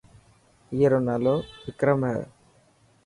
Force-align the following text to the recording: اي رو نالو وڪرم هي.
اي 0.73 0.79
رو 0.91 0.99
نالو 1.07 1.35
وڪرم 1.65 1.99
هي. 2.09 2.21